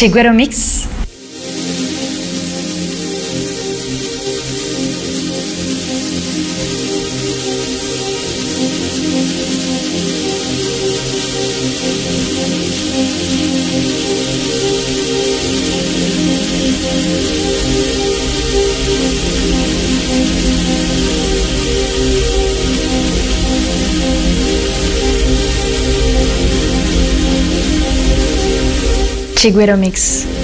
Chiguero 0.00 0.32
Mix. 0.32 0.88
Chiguero 29.40 29.74
Mix. 29.74 30.39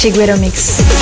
Chigüero 0.00 0.34
Mix. 0.38 0.99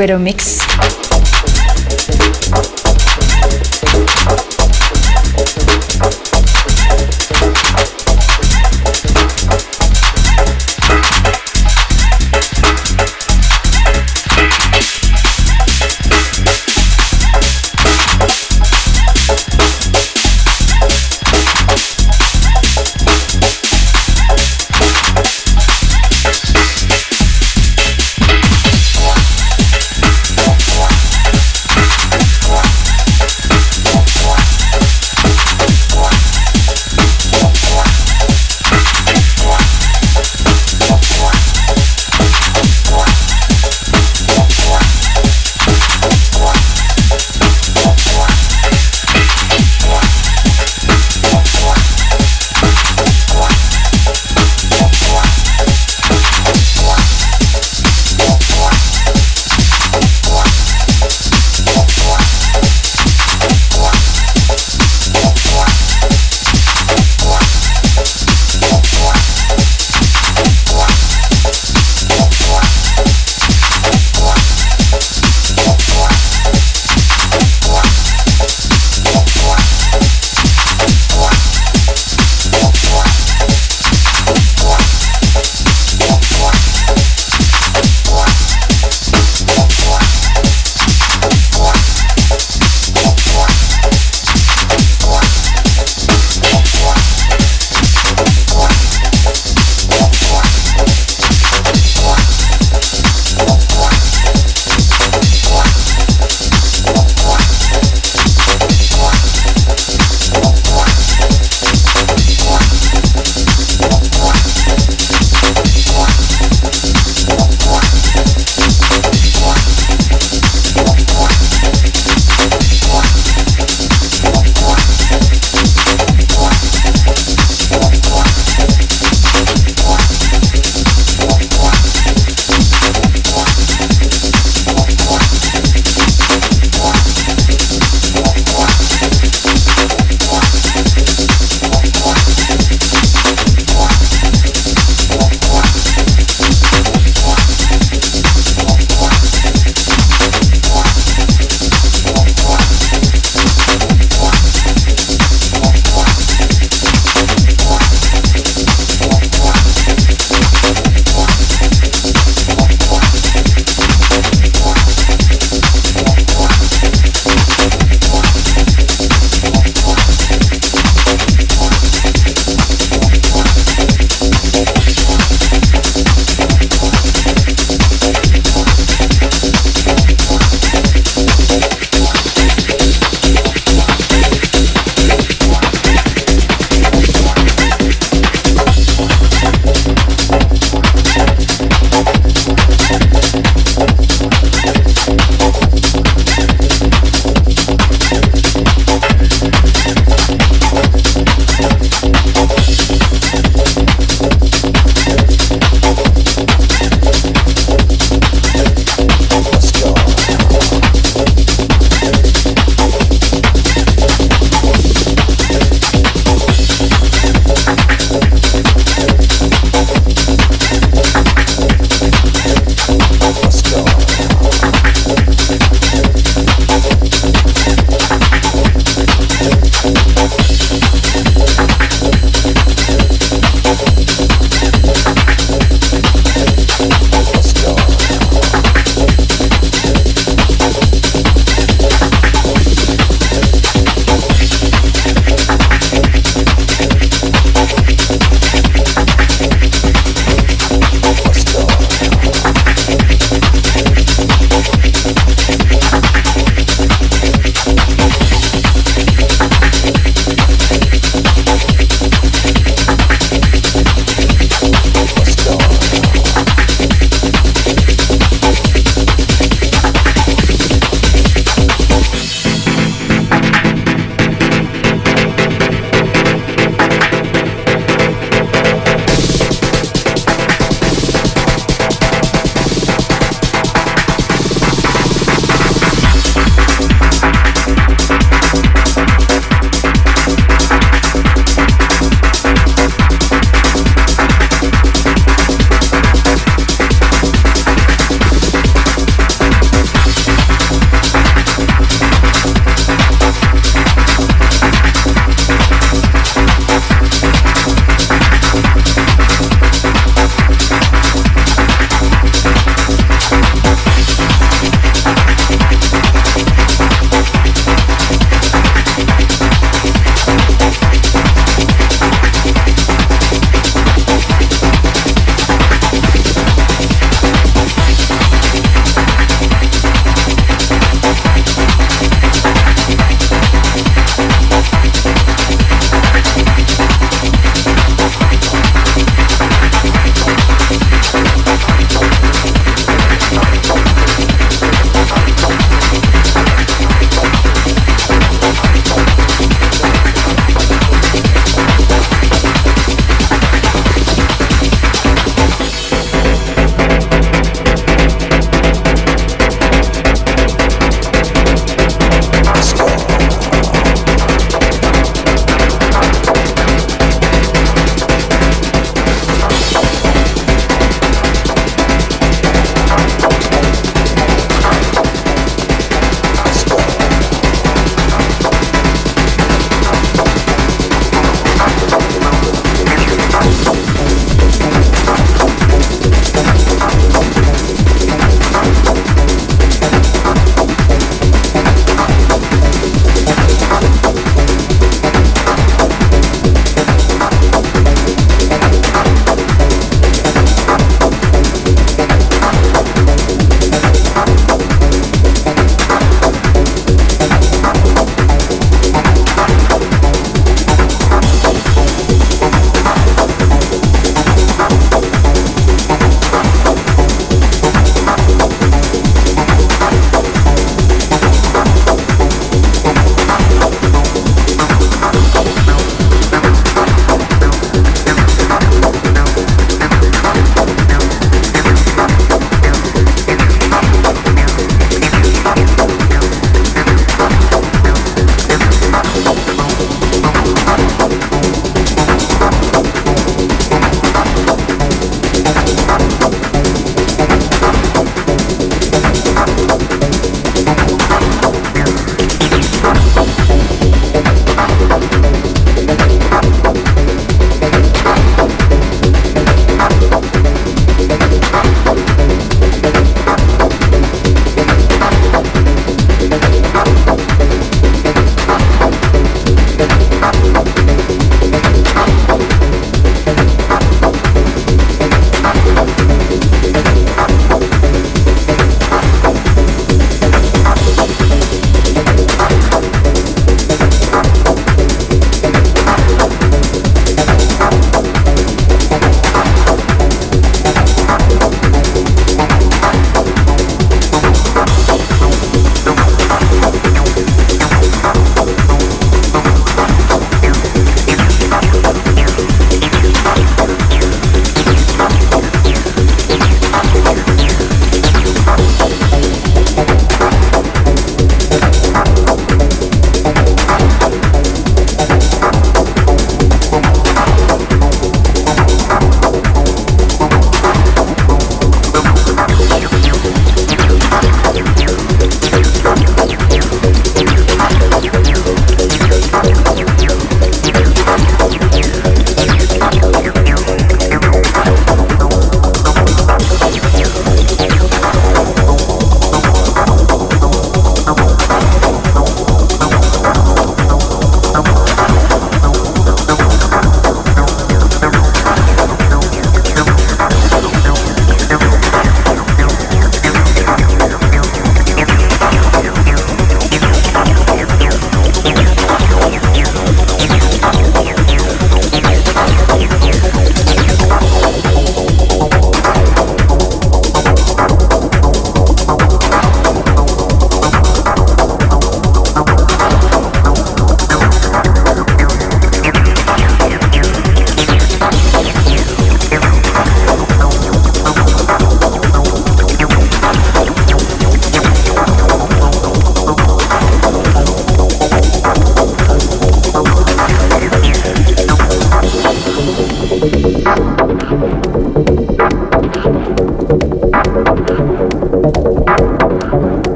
Chiguero 0.00 0.18
Mix. 0.18 0.59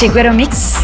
Shiguero 0.00 0.32
Mix. 0.32 0.80